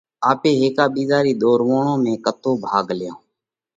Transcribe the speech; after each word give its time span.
آپي 0.31 0.51
هيڪا 0.61 0.85
ٻِيزا 0.93 1.19
رِي 1.25 1.33
ۮوروَوڻ 1.41 1.85
۾ 2.05 2.13
ڪتو 2.25 2.51
ڀاڳ 2.63 2.85
ليونه؟ 2.99 3.17